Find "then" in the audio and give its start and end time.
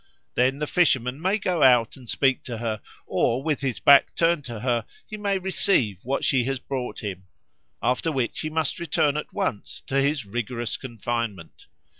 0.33-0.57